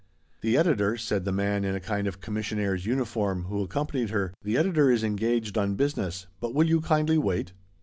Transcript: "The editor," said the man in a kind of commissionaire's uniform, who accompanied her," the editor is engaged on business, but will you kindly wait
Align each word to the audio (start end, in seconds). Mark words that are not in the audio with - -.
"The 0.41 0.57
editor," 0.57 0.97
said 0.97 1.25
the 1.25 1.31
man 1.31 1.63
in 1.63 1.75
a 1.75 1.79
kind 1.79 2.07
of 2.07 2.19
commissionaire's 2.19 2.87
uniform, 2.87 3.43
who 3.43 3.61
accompanied 3.61 4.09
her," 4.09 4.33
the 4.43 4.57
editor 4.57 4.89
is 4.89 5.03
engaged 5.03 5.59
on 5.59 5.75
business, 5.75 6.25
but 6.39 6.55
will 6.55 6.65
you 6.67 6.81
kindly 6.81 7.19
wait 7.19 7.53